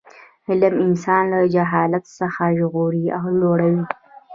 [0.49, 3.85] علم انسان له جهالت څخه ژغوري او لوړوي.